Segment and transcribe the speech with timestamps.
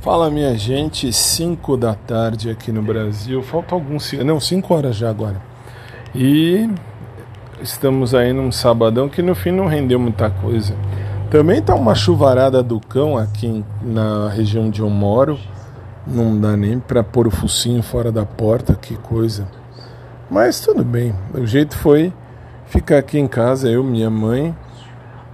[0.00, 5.10] Fala minha gente, 5 da tarde aqui no Brasil, falta alguns, não, 5 horas já
[5.10, 5.42] agora.
[6.14, 6.70] E
[7.60, 10.76] estamos aí num sabadão que no fim não rendeu muita coisa.
[11.32, 15.36] Também tá uma chuvarada do cão aqui na região onde eu moro.
[16.06, 19.48] Não dá nem para pôr o focinho fora da porta, que coisa.
[20.30, 21.12] Mas tudo bem.
[21.34, 22.12] O jeito foi
[22.66, 24.56] ficar aqui em casa, eu, minha mãe,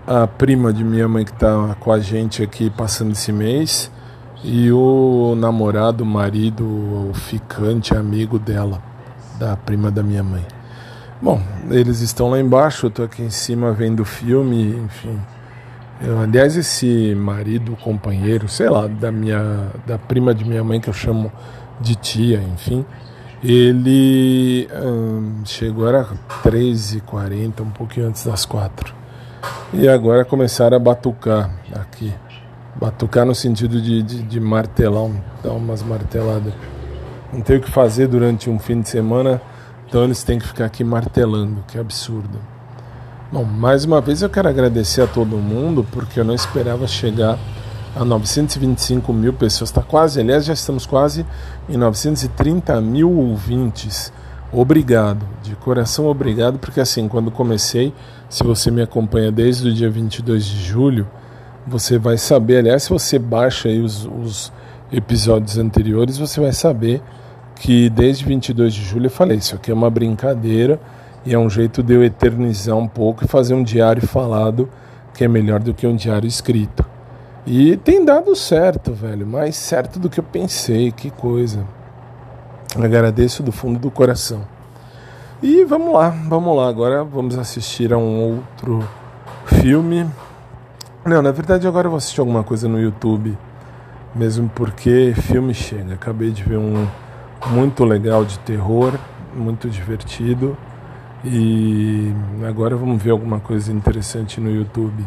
[0.07, 3.93] a prima de minha mãe que tá com a gente aqui passando esse mês
[4.45, 8.83] e o namorado, marido, o ficante, amigo dela,
[9.39, 10.45] da prima da minha mãe.
[11.21, 11.41] Bom,
[11.71, 15.19] eles estão lá embaixo, eu estou aqui em cima vendo o filme, enfim.
[16.03, 20.91] Eu, aliás, esse marido, companheiro, sei lá, da minha, da prima de minha mãe que
[20.91, 21.33] eu chamo
[21.81, 22.85] de tia, enfim,
[23.43, 26.07] ele hum, chegou era
[26.43, 28.95] 13h40, um pouquinho antes das quatro.
[29.73, 32.13] E agora começaram a batucar aqui.
[32.77, 35.11] Batucar no sentido de, de, de martelar,
[35.43, 36.53] dar umas marteladas.
[37.33, 39.41] Não tem o que fazer durante um fim de semana,
[39.87, 42.39] então eles têm que ficar aqui martelando, que absurdo.
[43.33, 47.39] Bom, mais uma vez eu quero agradecer a todo mundo, porque eu não esperava chegar
[47.97, 49.71] a 925 mil pessoas.
[49.71, 51.25] Está quase, aliás, já estamos quase
[51.69, 54.13] em 930 mil ouvintes.
[54.53, 57.93] Obrigado, de coração obrigado, porque assim, quando comecei,
[58.29, 61.09] se você me acompanha desde o dia 22 de julho,
[61.67, 64.53] você vai saber, aliás, se você baixa aí os, os
[64.93, 67.03] episódios anteriores, você vai saber
[67.57, 70.79] que desde 22 de julho eu falei, isso aqui é uma brincadeira
[71.25, 74.69] e é um jeito de eu eternizar um pouco e fazer um diário falado
[75.15, 76.85] que é melhor do que um diário escrito.
[77.47, 81.65] E tem dado certo, velho, mais certo do que eu pensei, que coisa.
[82.77, 84.43] Agradeço do fundo do coração.
[85.43, 88.89] E vamos lá, vamos lá, agora vamos assistir a um outro
[89.47, 90.07] filme
[91.05, 93.37] não, na verdade agora eu vou assistir alguma coisa no YouTube,
[94.15, 95.95] mesmo porque filme chega.
[95.95, 96.87] Acabei de ver um
[97.49, 98.95] muito legal de terror,
[99.35, 100.57] muito divertido.
[101.25, 102.13] E
[102.47, 105.05] agora vamos ver alguma coisa interessante no YouTube.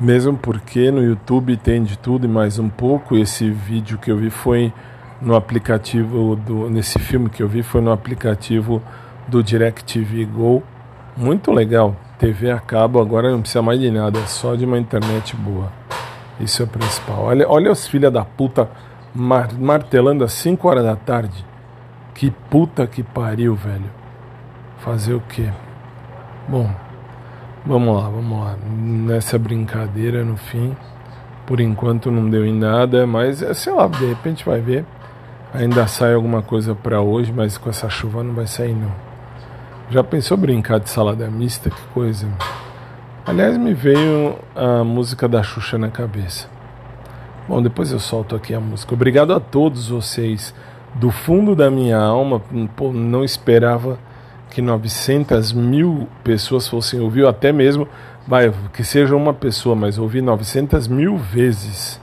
[0.00, 3.16] Mesmo porque no YouTube tem de tudo e mais um pouco.
[3.16, 4.72] Esse vídeo que eu vi foi
[5.20, 8.82] no aplicativo do nesse filme que eu vi foi no aplicativo
[9.28, 10.62] do DirecTV Go.
[11.16, 11.94] Muito legal.
[12.20, 15.72] TV a cabo agora não precisa mais de nada, é só de uma internet boa.
[16.38, 17.24] Isso é o principal.
[17.24, 18.68] Olha, olha os filha da puta
[19.14, 21.46] mar, martelando às 5 horas da tarde.
[22.14, 23.90] Que puta que pariu, velho.
[24.80, 25.48] Fazer o quê?
[26.46, 26.70] Bom,
[27.64, 28.54] vamos lá, vamos lá.
[28.70, 30.76] Nessa brincadeira, no fim,
[31.46, 34.84] por enquanto não deu em nada, mas é, sei lá, de repente vai ver.
[35.54, 39.09] Ainda sai alguma coisa para hoje, mas com essa chuva não vai sair não.
[39.90, 41.68] Já pensou brincar de salada mista?
[41.68, 42.28] Que coisa.
[43.26, 46.48] Aliás, me veio a música da Xuxa na cabeça.
[47.48, 48.94] Bom, depois eu solto aqui a música.
[48.94, 50.54] Obrigado a todos vocês.
[50.94, 52.40] Do fundo da minha alma,
[52.76, 53.98] pô, não esperava
[54.50, 57.88] que 900 mil pessoas fossem ouvir, até mesmo,
[58.26, 62.00] vai, que seja uma pessoa, mas ouvir 900 mil vezes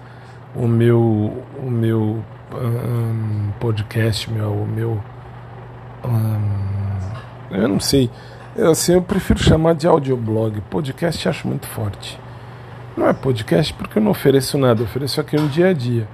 [0.53, 5.01] o meu, o meu um, podcast, meu, o meu
[6.03, 6.66] um,
[7.51, 8.09] eu não sei.
[8.55, 10.61] Eu, assim, eu prefiro chamar de audioblog.
[10.61, 12.19] Podcast acho muito forte.
[12.95, 16.07] Não é podcast porque eu não ofereço nada, eu ofereço aqui um dia a dia.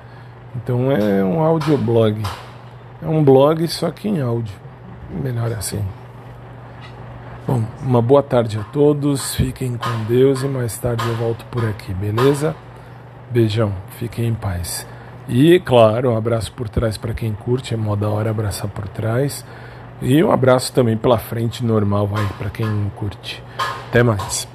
[0.55, 2.21] Então é um audioblog.
[3.01, 4.53] É um blog só que em áudio.
[5.09, 5.83] Melhor assim.
[7.47, 9.35] Bom, uma boa tarde a todos.
[9.35, 12.55] Fiquem com Deus e mais tarde eu volto por aqui, beleza?
[13.31, 14.85] Beijão, fiquem em paz.
[15.27, 18.88] E claro, um abraço por trás para quem curte, é mó da hora abraçar por
[18.88, 19.45] trás.
[20.02, 23.42] E um abraço também pela frente normal, vai, para quem curte.
[23.90, 24.48] Até mais.